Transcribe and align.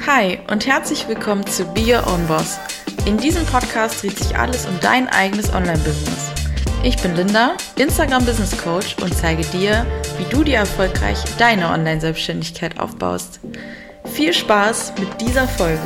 Hi 0.00 0.38
und 0.50 0.66
herzlich 0.66 1.08
willkommen 1.08 1.46
zu 1.46 1.64
Be 1.72 1.94
Your 1.94 2.06
Own 2.06 2.26
Boss. 2.26 2.58
In 3.06 3.16
diesem 3.16 3.46
Podcast 3.46 4.02
dreht 4.02 4.18
sich 4.18 4.36
alles 4.36 4.66
um 4.66 4.78
dein 4.80 5.08
eigenes 5.08 5.54
Online-Business. 5.54 6.30
Ich 6.82 6.96
bin 7.00 7.14
Linda, 7.14 7.56
Instagram 7.78 8.26
Business 8.26 8.56
Coach 8.58 8.96
und 9.02 9.14
zeige 9.14 9.42
dir, 9.44 9.86
wie 10.18 10.24
du 10.24 10.44
dir 10.44 10.56
erfolgreich 10.56 11.18
deine 11.38 11.68
Online-Selbstständigkeit 11.70 12.78
aufbaust. 12.78 13.40
Viel 14.12 14.34
Spaß 14.34 14.94
mit 14.98 15.20
dieser 15.20 15.48
Folge. 15.48 15.80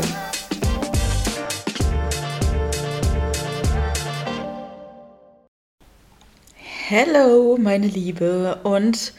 Hallo, 6.91 7.57
meine 7.61 7.87
Liebe 7.87 8.59
und 8.65 9.13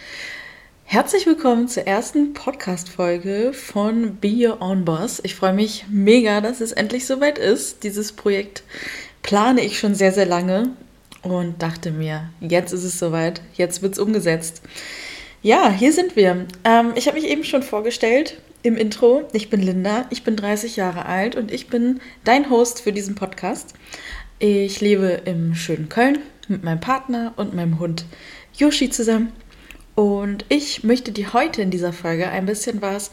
Herzlich 0.91 1.27
willkommen 1.27 1.67
zur 1.67 1.85
ersten 1.85 2.33
Podcast-Folge 2.33 3.53
von 3.53 4.15
Be 4.15 4.47
Your 4.47 4.59
Own 4.59 4.85
Boss. 4.85 5.21
Ich 5.23 5.35
freue 5.35 5.53
mich 5.53 5.85
mega, 5.87 6.41
dass 6.41 6.61
es 6.61 6.71
endlich 6.71 7.05
soweit 7.05 7.37
ist. 7.37 7.83
Dieses 7.83 8.11
Projekt 8.11 8.63
plane 9.21 9.63
ich 9.63 9.77
schon 9.77 9.93
sehr, 9.93 10.11
sehr 10.11 10.25
lange 10.25 10.71
und 11.21 11.61
dachte 11.61 11.91
mir, 11.91 12.31
jetzt 12.39 12.73
ist 12.73 12.83
es 12.83 12.97
soweit, 12.97 13.43
jetzt 13.53 13.83
wird 13.83 13.93
es 13.93 13.99
umgesetzt. 13.99 14.63
Ja, 15.43 15.71
hier 15.71 15.93
sind 15.93 16.15
wir. 16.15 16.47
Ähm, 16.63 16.93
ich 16.95 17.05
habe 17.05 17.21
mich 17.21 17.29
eben 17.29 17.43
schon 17.43 17.61
vorgestellt 17.61 18.41
im 18.63 18.75
Intro. 18.75 19.29
Ich 19.31 19.51
bin 19.51 19.61
Linda, 19.61 20.07
ich 20.09 20.23
bin 20.23 20.35
30 20.35 20.75
Jahre 20.75 21.05
alt 21.05 21.35
und 21.35 21.51
ich 21.51 21.67
bin 21.67 21.99
dein 22.23 22.49
Host 22.49 22.81
für 22.81 22.93
diesen 22.93 23.13
Podcast. 23.13 23.75
Ich 24.39 24.81
lebe 24.81 25.21
im 25.25 25.53
schönen 25.53 25.87
Köln 25.87 26.17
mit 26.47 26.63
meinem 26.63 26.79
Partner 26.79 27.33
und 27.35 27.53
meinem 27.53 27.77
Hund 27.77 28.05
Yoshi 28.57 28.89
zusammen. 28.89 29.33
Und 29.99 30.45
ich 30.47 30.85
möchte 30.85 31.11
dir 31.11 31.33
heute 31.33 31.61
in 31.61 31.71
dieser 31.71 31.91
Folge 31.91 32.29
ein 32.29 32.45
bisschen 32.45 32.81
was 32.81 33.11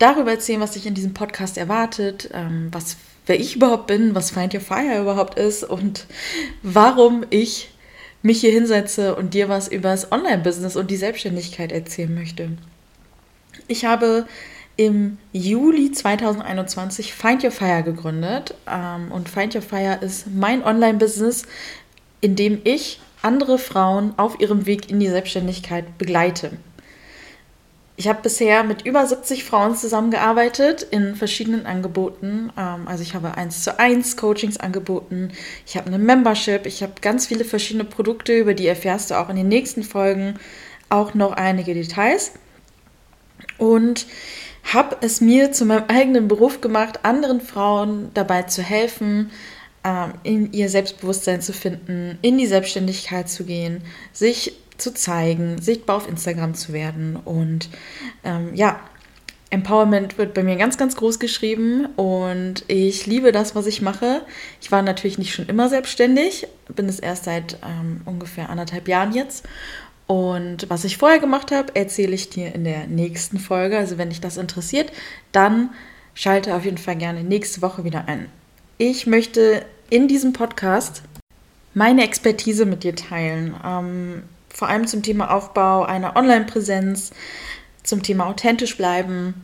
darüber 0.00 0.32
erzählen, 0.32 0.60
was 0.60 0.72
dich 0.72 0.84
in 0.84 0.94
diesem 0.94 1.14
Podcast 1.14 1.56
erwartet, 1.56 2.30
ähm, 2.34 2.70
was 2.72 2.96
wer 3.26 3.38
ich 3.38 3.54
überhaupt 3.54 3.86
bin, 3.86 4.16
was 4.16 4.32
Find 4.32 4.52
Your 4.52 4.60
Fire 4.60 5.00
überhaupt 5.00 5.38
ist 5.38 5.62
und 5.62 6.06
warum 6.64 7.24
ich 7.30 7.70
mich 8.20 8.40
hier 8.40 8.50
hinsetze 8.50 9.14
und 9.14 9.32
dir 9.32 9.48
was 9.48 9.68
über 9.68 9.90
das 9.90 10.10
Online-Business 10.10 10.74
und 10.74 10.90
die 10.90 10.96
Selbstständigkeit 10.96 11.70
erzählen 11.70 12.12
möchte. 12.12 12.50
Ich 13.68 13.84
habe 13.84 14.26
im 14.76 15.18
Juli 15.32 15.92
2021 15.92 17.14
Find 17.14 17.44
Your 17.44 17.52
Fire 17.52 17.84
gegründet 17.84 18.56
ähm, 18.68 19.12
und 19.12 19.28
Find 19.28 19.54
Your 19.54 19.62
Fire 19.62 20.00
ist 20.00 20.26
mein 20.34 20.64
Online-Business, 20.64 21.44
in 22.20 22.34
dem 22.34 22.60
ich 22.64 22.98
andere 23.22 23.58
Frauen 23.58 24.14
auf 24.16 24.40
ihrem 24.40 24.66
Weg 24.66 24.90
in 24.90 25.00
die 25.00 25.08
Selbstständigkeit 25.08 25.98
begleite. 25.98 26.52
Ich 27.96 28.06
habe 28.06 28.22
bisher 28.22 28.62
mit 28.62 28.86
über 28.86 29.04
70 29.04 29.42
Frauen 29.42 29.74
zusammengearbeitet 29.74 30.84
in 30.84 31.16
verschiedenen 31.16 31.66
Angeboten. 31.66 32.52
Ähm, 32.56 32.86
also 32.86 33.02
ich 33.02 33.16
habe 33.16 33.36
eins 33.36 33.64
zu 33.64 33.76
eins 33.80 34.16
Coachings 34.16 34.56
angeboten. 34.56 35.32
Ich 35.66 35.76
habe 35.76 35.88
eine 35.88 35.98
Membership. 35.98 36.64
Ich 36.66 36.84
habe 36.84 36.92
ganz 37.00 37.26
viele 37.26 37.44
verschiedene 37.44 37.84
Produkte, 37.84 38.38
über 38.38 38.54
die 38.54 38.68
erfährst 38.68 39.10
du 39.10 39.18
auch 39.18 39.28
in 39.28 39.34
den 39.34 39.48
nächsten 39.48 39.82
Folgen 39.82 40.38
auch 40.88 41.14
noch 41.14 41.32
einige 41.32 41.74
Details. 41.74 42.34
Und 43.58 44.06
habe 44.62 44.98
es 45.00 45.20
mir 45.20 45.50
zu 45.50 45.64
meinem 45.64 45.88
eigenen 45.88 46.28
Beruf 46.28 46.60
gemacht, 46.60 47.00
anderen 47.04 47.40
Frauen 47.40 48.10
dabei 48.14 48.42
zu 48.42 48.62
helfen, 48.62 49.32
in 50.22 50.52
ihr 50.52 50.68
Selbstbewusstsein 50.68 51.40
zu 51.40 51.52
finden, 51.52 52.18
in 52.20 52.36
die 52.36 52.46
Selbstständigkeit 52.46 53.28
zu 53.28 53.44
gehen, 53.44 53.82
sich 54.12 54.52
zu 54.76 54.92
zeigen, 54.92 55.60
sichtbar 55.60 55.96
auf 55.96 56.08
Instagram 56.08 56.54
zu 56.54 56.72
werden. 56.72 57.16
Und 57.16 57.68
ähm, 58.24 58.54
ja, 58.54 58.80
Empowerment 59.50 60.18
wird 60.18 60.34
bei 60.34 60.42
mir 60.42 60.56
ganz, 60.56 60.76
ganz 60.76 60.94
groß 60.96 61.18
geschrieben 61.18 61.86
und 61.96 62.64
ich 62.68 63.06
liebe 63.06 63.32
das, 63.32 63.54
was 63.54 63.66
ich 63.66 63.80
mache. 63.80 64.22
Ich 64.60 64.70
war 64.70 64.82
natürlich 64.82 65.18
nicht 65.18 65.34
schon 65.34 65.46
immer 65.46 65.68
selbstständig, 65.68 66.46
bin 66.68 66.86
es 66.86 67.00
erst 67.00 67.24
seit 67.24 67.58
ähm, 67.66 68.02
ungefähr 68.04 68.50
anderthalb 68.50 68.88
Jahren 68.88 69.12
jetzt. 69.12 69.46
Und 70.06 70.68
was 70.70 70.84
ich 70.84 70.96
vorher 70.96 71.18
gemacht 71.18 71.50
habe, 71.50 71.74
erzähle 71.76 72.14
ich 72.14 72.30
dir 72.30 72.54
in 72.54 72.64
der 72.64 72.86
nächsten 72.86 73.38
Folge. 73.38 73.78
Also 73.78 73.98
wenn 73.98 74.10
dich 74.10 74.20
das 74.20 74.36
interessiert, 74.36 74.92
dann 75.32 75.70
schalte 76.14 76.54
auf 76.54 76.64
jeden 76.64 76.78
Fall 76.78 76.96
gerne 76.96 77.24
nächste 77.24 77.62
Woche 77.62 77.84
wieder 77.84 78.06
ein. 78.06 78.30
Ich 78.80 79.08
möchte 79.08 79.66
in 79.90 80.06
diesem 80.06 80.32
Podcast 80.32 81.02
meine 81.74 82.04
Expertise 82.04 82.64
mit 82.64 82.84
dir 82.84 82.94
teilen. 82.94 83.56
Ähm, 83.66 84.22
vor 84.48 84.68
allem 84.68 84.86
zum 84.86 85.02
Thema 85.02 85.34
Aufbau 85.34 85.82
einer 85.82 86.14
Online-Präsenz, 86.14 87.10
zum 87.82 88.04
Thema 88.04 88.26
authentisch 88.26 88.76
bleiben, 88.76 89.34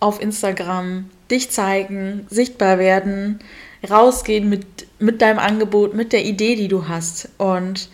auf 0.00 0.20
Instagram, 0.20 1.08
dich 1.30 1.50
zeigen, 1.50 2.26
sichtbar 2.28 2.78
werden, 2.78 3.38
rausgehen 3.88 4.50
mit, 4.50 4.66
mit 4.98 5.22
deinem 5.22 5.38
Angebot, 5.38 5.94
mit 5.94 6.12
der 6.12 6.26
Idee, 6.26 6.54
die 6.54 6.68
du 6.68 6.88
hast. 6.88 7.30
Und 7.38 7.88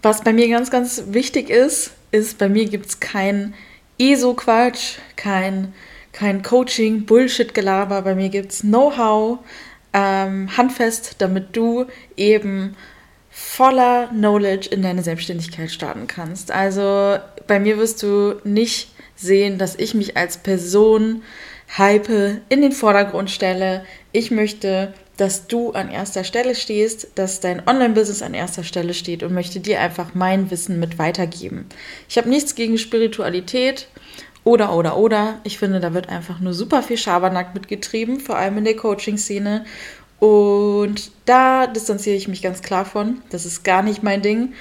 was 0.00 0.24
bei 0.24 0.32
mir 0.32 0.48
ganz, 0.48 0.70
ganz 0.70 1.02
wichtig 1.08 1.50
ist, 1.50 1.90
ist, 2.12 2.38
bei 2.38 2.48
mir 2.48 2.64
gibt 2.64 2.86
es 2.86 3.00
kein 3.00 3.52
ESO-Quatsch, 3.98 5.00
kein, 5.16 5.74
kein 6.16 6.42
Coaching, 6.42 7.04
Bullshit-Gelaber. 7.04 8.00
Bei 8.02 8.14
mir 8.14 8.30
gibt 8.30 8.50
es 8.50 8.60
Know-how, 8.60 9.40
ähm, 9.92 10.56
handfest, 10.56 11.16
damit 11.18 11.54
du 11.54 11.86
eben 12.16 12.74
voller 13.30 14.08
Knowledge 14.08 14.70
in 14.70 14.80
deine 14.80 15.02
Selbstständigkeit 15.02 15.70
starten 15.70 16.06
kannst. 16.06 16.50
Also 16.50 17.18
bei 17.46 17.60
mir 17.60 17.76
wirst 17.76 18.02
du 18.02 18.40
nicht 18.44 18.94
sehen, 19.14 19.58
dass 19.58 19.76
ich 19.76 19.92
mich 19.92 20.16
als 20.16 20.38
Person 20.38 21.22
hype, 21.76 22.08
in 22.48 22.62
den 22.62 22.72
Vordergrund 22.72 23.30
stelle. 23.30 23.84
Ich 24.12 24.30
möchte, 24.30 24.94
dass 25.18 25.48
du 25.48 25.72
an 25.72 25.90
erster 25.90 26.24
Stelle 26.24 26.54
stehst, 26.54 27.08
dass 27.16 27.40
dein 27.40 27.66
Online-Business 27.68 28.22
an 28.22 28.32
erster 28.32 28.64
Stelle 28.64 28.94
steht 28.94 29.22
und 29.22 29.34
möchte 29.34 29.60
dir 29.60 29.80
einfach 29.80 30.14
mein 30.14 30.50
Wissen 30.50 30.80
mit 30.80 30.98
weitergeben. 30.98 31.66
Ich 32.08 32.16
habe 32.16 32.30
nichts 32.30 32.54
gegen 32.54 32.78
Spiritualität 32.78 33.88
oder, 34.46 34.76
oder, 34.76 34.96
oder. 34.96 35.40
Ich 35.42 35.58
finde, 35.58 35.80
da 35.80 35.92
wird 35.92 36.08
einfach 36.08 36.38
nur 36.38 36.54
super 36.54 36.80
viel 36.80 36.96
Schabernack 36.96 37.52
mitgetrieben, 37.52 38.20
vor 38.20 38.36
allem 38.36 38.58
in 38.58 38.64
der 38.64 38.76
Coaching-Szene. 38.76 39.64
Und 40.20 41.10
da 41.24 41.66
distanziere 41.66 42.14
ich 42.14 42.28
mich 42.28 42.42
ganz 42.42 42.62
klar 42.62 42.84
von. 42.84 43.22
Das 43.30 43.44
ist 43.44 43.64
gar 43.64 43.82
nicht 43.82 44.04
mein 44.04 44.22
Ding. 44.22 44.54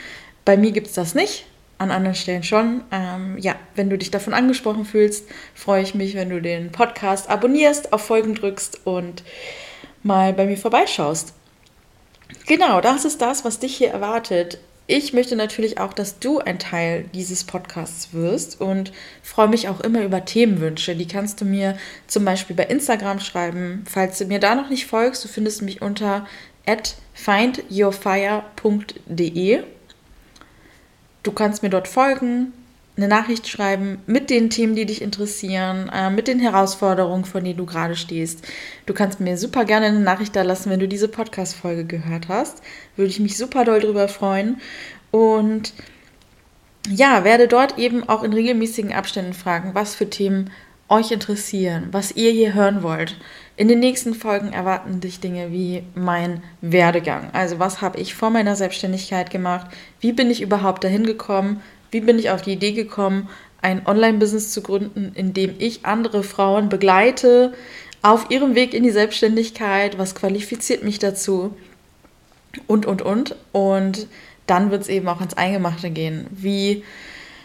Bei 0.44 0.57
mir 0.57 0.72
gibt 0.72 0.88
es 0.88 0.94
das 0.94 1.13
nicht, 1.13 1.45
an 1.78 1.91
anderen 1.91 2.16
Stellen 2.16 2.41
schon. 2.41 2.81
Ähm, 2.91 3.38
ja, 3.38 3.53
wenn 3.75 3.91
du 3.91 3.97
dich 4.00 4.09
davon 4.09 4.34
angesprochen 4.34 4.85
fühlst, 4.85 5.28
freue 5.53 5.84
ich 5.84 5.94
mich, 5.94 6.16
wenn 6.16 6.31
du 6.31 6.41
den 6.41 6.72
Podcast 6.72 7.29
abonnierst, 7.29 7.94
auf 7.94 8.01
Folgen 8.01 8.34
drückst 8.34 8.88
und 8.88 9.22
mal 10.01 10.34
bei 10.34 10.47
mir 10.47 10.57
vorbeischaust. 10.57 11.35
Genau, 12.47 12.81
das 12.81 13.06
ist 13.06 13.22
das, 13.22 13.45
was 13.45 13.59
dich 13.59 13.78
hier 13.78 13.91
erwartet. 13.91 14.57
Ich 14.88 15.13
möchte 15.13 15.35
natürlich 15.35 15.79
auch, 15.79 15.94
dass 15.94 16.19
du 16.19 16.38
ein 16.40 16.59
Teil 16.59 17.06
dieses 17.13 17.44
Podcasts 17.44 18.13
wirst 18.13 18.62
und 18.62 18.91
freue 19.23 19.47
mich 19.47 19.68
auch 19.68 19.79
immer 19.79 20.03
über 20.03 20.25
Themenwünsche. 20.25 20.96
Die 20.96 21.07
kannst 21.07 21.41
du 21.41 21.46
mir 21.46 21.75
zum 22.06 22.23
Beispiel 22.23 22.56
bei 22.56 22.66
Instagram 22.66 23.19
schreiben. 23.19 23.84
Falls 23.90 24.19
du 24.19 24.25
mir 24.25 24.40
da 24.40 24.53
noch 24.53 24.69
nicht 24.69 24.85
folgst, 24.85 25.24
du 25.24 25.28
findest 25.28 25.63
mich 25.63 25.81
unter 25.81 26.28
findyourfire.de. 27.13 29.63
Du 31.24 31.31
kannst 31.31 31.63
mir 31.63 31.69
dort 31.69 31.88
folgen, 31.88 32.53
eine 32.97 33.07
Nachricht 33.07 33.47
schreiben 33.47 34.01
mit 34.07 34.29
den 34.29 34.50
Themen, 34.50 34.75
die 34.75 34.85
dich 34.85 35.01
interessieren, 35.01 35.89
äh, 35.94 36.09
mit 36.09 36.28
den 36.28 36.39
Herausforderungen, 36.39 37.25
vor 37.25 37.41
denen 37.41 37.57
du 37.57 37.66
gerade 37.66 37.95
stehst. 37.95 38.45
Du 38.85 38.94
kannst 38.94 39.19
mir 39.19 39.38
super 39.38 39.66
gerne 39.66 39.88
eine 39.88 40.00
Nachricht 40.00 40.35
da 40.35 40.44
lassen, 40.44 40.69
wenn 40.69 40.79
du 40.79 40.88
diese 40.88 41.09
Podcast-Folge 41.09 41.85
gehört 41.85 42.29
hast. 42.29 42.61
Würde 42.95 43.09
ich 43.09 43.19
mich 43.19 43.38
super 43.38 43.66
doll 43.66 43.81
drüber 43.81 44.07
freuen. 44.07 44.61
Und 45.11 45.73
ja, 46.89 47.23
werde 47.23 47.47
dort 47.47 47.78
eben 47.78 48.07
auch 48.07 48.23
in 48.23 48.33
regelmäßigen 48.33 48.94
Abständen 48.94 49.33
fragen, 49.33 49.72
was 49.73 49.95
für 49.95 50.09
Themen 50.09 50.51
euch 50.88 51.12
interessieren, 51.12 51.88
was 51.91 52.12
ihr 52.12 52.31
hier 52.31 52.53
hören 52.53 52.83
wollt. 52.83 53.18
In 53.57 53.68
den 53.68 53.80
nächsten 53.80 54.13
Folgen 54.13 54.53
erwarten 54.53 55.00
dich 55.00 55.19
Dinge 55.19 55.51
wie 55.51 55.83
mein 55.95 56.44
Werdegang. 56.62 57.30
Also 57.33 57.57
was 57.57 57.81
habe 57.81 58.00
ich 58.00 58.13
vor 58.13 58.30
meiner 58.30 58.56
Selbstständigkeit 58.56 59.30
gemacht? 59.30 59.68
Wie 60.00 60.12
bin 60.12 60.30
ich 60.30 60.41
überhaupt 60.41 60.83
dahin 60.83 61.06
gekommen? 61.06 61.62
Wie 61.95 62.01
bin 62.01 62.19
ich 62.19 62.30
auf 62.30 62.42
die 62.42 62.51
Idee 62.51 62.74
gekommen, 62.74 63.30
ein 63.62 63.88
Online-Business 63.88 64.51
zu 64.51 64.62
gründen, 64.62 65.13
in 65.15 65.33
dem 65.33 65.56
ich 65.59 65.86
andere 65.86 66.24
Frauen 66.24 66.68
begleite 66.68 67.53
auf 68.01 68.30
ihrem 68.30 68.53
Weg 68.53 68.74
in 68.74 68.83
die 68.83 68.92
Selbstständigkeit? 68.92 69.97
Was 69.97 70.13
qualifiziert 70.13 70.83
mich 70.83 71.00
dazu? 71.00 71.56
Und, 72.68 72.86
und, 72.86 73.01
und. 73.01 73.38
Und 73.53 74.07
dann 74.45 74.71
wird 74.71 74.81
es 74.81 74.89
eben 74.89 75.07
auch 75.07 75.21
ans 75.21 75.36
Eingemachte 75.36 75.89
gehen. 75.89 76.27
Wie 76.31 76.83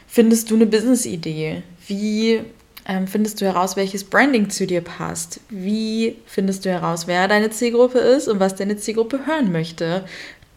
findest 0.08 0.50
du 0.50 0.56
eine 0.56 0.66
Business-Idee? 0.66 1.62
Wie 1.86 2.40
ähm, 2.88 3.06
findest 3.06 3.40
du 3.40 3.44
heraus, 3.44 3.76
welches 3.76 4.02
Branding 4.02 4.50
zu 4.50 4.66
dir 4.66 4.80
passt? 4.80 5.38
Wie 5.48 6.16
findest 6.26 6.64
du 6.64 6.70
heraus, 6.70 7.06
wer 7.06 7.28
deine 7.28 7.50
Zielgruppe 7.50 8.00
ist 8.00 8.26
und 8.26 8.40
was 8.40 8.56
deine 8.56 8.76
Zielgruppe 8.76 9.26
hören 9.26 9.52
möchte? 9.52 10.04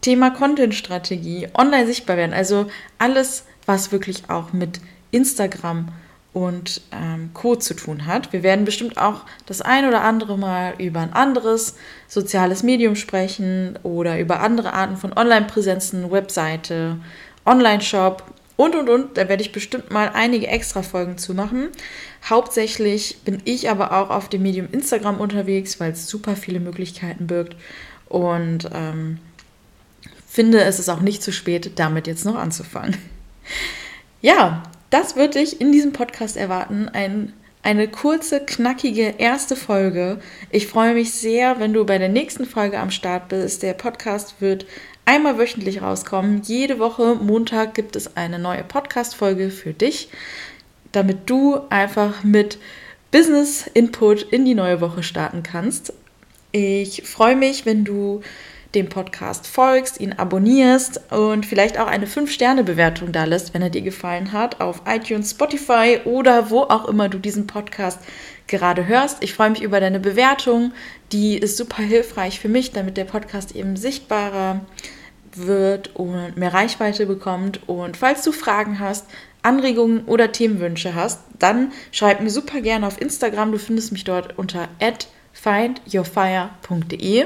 Thema 0.04 0.30
Content-Strategie, 0.32 1.48
online 1.56 1.88
sichtbar 1.88 2.18
werden, 2.18 2.34
also 2.34 2.68
alles, 3.00 3.46
was 3.66 3.92
wirklich 3.92 4.30
auch 4.30 4.54
mit 4.54 4.80
Instagram 5.12 5.88
und 6.34 6.82
ähm, 6.92 7.30
Co. 7.34 7.56
zu 7.56 7.74
tun 7.74 8.06
hat. 8.06 8.34
Wir 8.34 8.44
werden 8.44 8.66
bestimmt 8.66 8.98
auch 8.98 9.22
das 9.46 9.62
ein 9.62 9.88
oder 9.88 10.02
andere 10.02 10.38
Mal 10.38 10.74
über 10.78 11.00
ein 11.00 11.14
anderes 11.14 11.76
soziales 12.08 12.64
Medium 12.64 12.96
sprechen 12.96 13.80
oder 13.84 14.20
über 14.20 14.42
andere 14.42 14.74
Arten 14.74 14.98
von 14.98 15.14
Online-Präsenzen, 15.14 16.12
Webseite, 16.12 16.98
Online-Shop 17.46 18.24
und 18.58 18.76
und 18.76 18.90
und. 18.90 19.18
Da 19.18 19.30
werde 19.30 19.44
ich 19.44 19.52
bestimmt 19.52 19.92
mal 19.92 20.12
einige 20.14 20.48
extra 20.48 20.82
Folgen 20.82 21.18
zu 21.18 21.34
machen. 21.34 21.70
Hauptsächlich 22.28 23.20
bin 23.24 23.42
ich 23.46 23.70
aber 23.70 23.94
auch 23.94 24.10
auf 24.10 24.28
dem 24.28 24.42
Medium 24.42 24.68
Instagram 24.72 25.20
unterwegs, 25.20 25.80
weil 25.80 25.92
es 25.92 26.08
super 26.08 26.36
viele 26.36 26.60
Möglichkeiten 26.60 27.28
birgt 27.28 27.56
und 28.10 28.70
ähm, 28.74 29.20
finde, 30.34 30.64
es 30.64 30.80
ist 30.80 30.90
auch 30.90 31.02
nicht 31.02 31.22
zu 31.22 31.32
spät, 31.32 31.74
damit 31.76 32.08
jetzt 32.08 32.26
noch 32.26 32.36
anzufangen. 32.36 32.98
Ja, 34.22 34.64
das 34.90 35.16
würde 35.16 35.40
ich 35.40 35.62
in 35.62 35.72
diesem 35.72 35.94
Podcast 35.94 36.38
erwarten. 36.38 36.90
Ein, 36.90 37.34
eine 37.62 37.88
kurze, 37.88 38.40
knackige 38.40 39.16
erste 39.18 39.56
Folge. 39.56 40.20
Ich 40.50 40.66
freue 40.66 40.96
mich 40.96 41.14
sehr, 41.14 41.60
wenn 41.60 41.74
du 41.74 41.86
bei 41.86 42.00
der 42.00 42.10
nächsten 42.10 42.46
Folge 42.46 42.80
am 42.80 42.90
Start 42.90 43.28
bist. 43.28 43.62
Der 43.62 43.74
Podcast 43.74 44.36
wird 44.40 44.66
einmal 45.06 45.38
wöchentlich 45.38 45.84
rauskommen. 45.84 46.42
Jede 46.44 46.80
Woche 46.80 47.16
Montag 47.16 47.76
gibt 47.76 47.96
es 47.96 48.18
eine 48.18 48.40
neue 48.40 48.64
Podcast-Folge 48.64 49.52
für 49.52 49.74
dich, 49.74 50.10
damit 50.94 51.30
du 51.30 51.60
einfach 51.70 52.24
mit 52.24 52.58
Business 53.12 53.70
Input 53.74 54.24
in 54.24 54.46
die 54.46 54.56
neue 54.56 54.82
Woche 54.82 55.04
starten 55.04 55.44
kannst. 55.44 55.94
Ich 56.52 57.04
freue 57.04 57.36
mich, 57.36 57.68
wenn 57.68 57.84
du 57.84 58.22
dem 58.75 58.90
Podcast 58.90 59.48
folgst, 59.48 60.00
ihn 60.00 60.14
abonnierst 60.14 61.12
und 61.12 61.46
vielleicht 61.46 61.80
auch 61.80 61.88
eine 61.88 62.08
5-Sterne-Bewertung 62.08 63.12
da 63.12 63.25
lässt, 63.25 63.54
wenn 63.54 63.62
er 63.62 63.70
dir 63.70 63.81
gefallen 63.81 64.31
hat, 64.31 64.62
auf 64.62 64.81
iTunes, 64.88 65.31
Spotify 65.31 66.00
oder 66.06 66.50
wo 66.50 66.62
auch 66.62 66.88
immer 66.88 67.10
du 67.10 67.20
diesen 67.20 67.46
Podcast 67.48 68.00
gerade 68.48 68.88
hörst. 68.88 69.24
Ich 69.24 69.34
freue 69.34 69.52
mich 69.52 69.62
über 69.62 69.80
deine 69.80 70.00
Bewertung. 70.00 70.74
Die 71.12 71.38
ist 71.38 71.58
super 71.58 71.84
hilfreich 71.84 72.40
für 72.40 72.50
mich, 72.50 72.72
damit 72.72 72.98
der 72.98 73.06
Podcast 73.06 73.56
eben 73.56 73.78
sichtbarer 73.78 74.62
wird 75.36 75.96
und 75.96 76.38
mehr 76.38 76.54
Reichweite 76.54 77.06
bekommt. 77.06 77.68
Und 77.68 77.98
falls 77.98 78.24
du 78.24 78.31
Fragen 78.31 78.80
hast, 78.80 79.06
Anregungen 79.44 80.06
oder 80.06 80.31
Themenwünsche 80.31 80.96
hast, 80.96 81.20
dann 81.38 81.72
schreib 81.92 82.22
mir 82.22 82.30
super 82.30 82.62
gerne 82.62 82.88
auf 82.88 83.02
Instagram. 83.02 83.52
Du 83.52 83.60
findest 83.60 83.92
mich 83.92 84.04
dort 84.04 84.38
unter 84.38 84.70
findyourfire.de. 85.34 87.25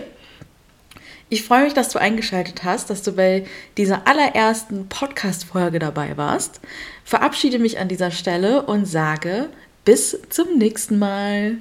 Ich 1.30 1.44
freue 1.44 1.64
mich, 1.64 1.74
dass 1.74 1.90
du 1.90 2.00
eingeschaltet 2.00 2.64
hast, 2.64 2.90
dass 2.90 3.04
du 3.04 3.12
bei 3.12 3.46
dieser 3.76 4.08
allerersten 4.08 4.88
Podcast-Folge 4.88 5.78
dabei 5.78 6.16
warst. 6.16 6.62
Verabschiede 7.04 7.60
mich 7.60 7.80
an 7.80 7.90
dieser 7.90 8.12
Stelle 8.12 8.62
und 8.64 8.86
sage 8.86 9.50
bis 9.84 10.18
zum 10.30 10.58
nächsten 10.58 10.98
Mal. 11.00 11.58